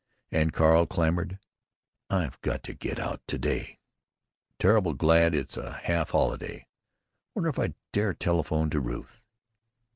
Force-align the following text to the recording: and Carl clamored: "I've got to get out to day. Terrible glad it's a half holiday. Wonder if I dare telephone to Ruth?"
and 0.31 0.51
Carl 0.51 0.87
clamored: 0.87 1.37
"I've 2.09 2.41
got 2.41 2.63
to 2.63 2.73
get 2.73 2.97
out 2.97 3.21
to 3.27 3.37
day. 3.37 3.77
Terrible 4.57 4.95
glad 4.95 5.35
it's 5.35 5.57
a 5.57 5.73
half 5.73 6.09
holiday. 6.09 6.65
Wonder 7.35 7.49
if 7.51 7.59
I 7.59 7.75
dare 7.93 8.15
telephone 8.15 8.71
to 8.71 8.79
Ruth?" 8.79 9.21